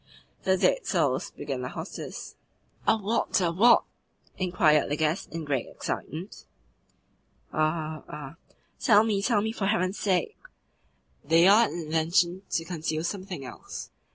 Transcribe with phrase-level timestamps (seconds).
[0.45, 2.35] "The dead souls," began the hostess.
[2.87, 3.83] "Are what, are what?"
[4.35, 6.47] inquired the guest in great excitement.
[7.53, 8.35] "Are, are"
[8.83, 10.39] "Tell me, tell me, for heaven's sake!"
[11.23, 13.91] "They are an invention to conceal something else.